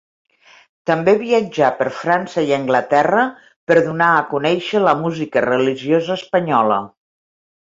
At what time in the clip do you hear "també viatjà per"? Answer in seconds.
0.89-1.87